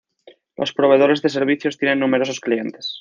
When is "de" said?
1.21-1.29